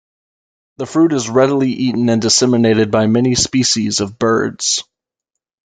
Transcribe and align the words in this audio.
The 0.77 0.87
fruit 0.87 1.13
is 1.13 1.29
readily 1.29 1.69
eaten 1.69 2.09
and 2.09 2.19
disseminated 2.19 2.89
by 2.89 3.05
many 3.05 3.35
species 3.35 3.99
of 3.99 4.17
birds. 4.17 4.83